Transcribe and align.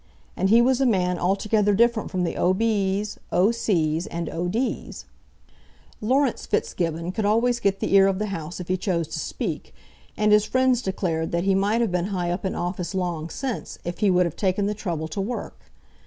And 0.35 0.49
he 0.49 0.63
was 0.63 0.81
a 0.81 0.87
man 0.87 1.19
altogether 1.19 1.75
different 1.75 2.09
from 2.09 2.23
the 2.23 2.35
O'B 2.35 3.01
s, 3.01 3.19
O'C 3.31 3.97
s, 3.97 4.07
and 4.07 4.29
O'D 4.31 4.55
s. 4.89 5.05
Laurence 6.01 6.47
Fitzgibbon 6.47 7.11
could 7.11 7.23
always 7.23 7.59
get 7.59 7.79
the 7.79 7.93
ear 7.93 8.07
of 8.07 8.17
the 8.17 8.25
House 8.33 8.59
if 8.59 8.67
he 8.67 8.77
chose 8.77 9.07
to 9.09 9.19
speak, 9.19 9.75
and 10.17 10.31
his 10.31 10.43
friends 10.43 10.81
declared 10.81 11.31
that 11.33 11.43
he 11.43 11.53
might 11.53 11.81
have 11.81 11.91
been 11.91 12.05
high 12.07 12.31
up 12.31 12.45
in 12.45 12.55
office 12.55 12.95
long 12.95 13.29
since 13.29 13.77
if 13.83 13.99
he 13.99 14.09
would 14.09 14.25
have 14.25 14.35
taken 14.35 14.65
the 14.65 14.73
trouble 14.73 15.07
to 15.07 15.21
work. 15.21 15.71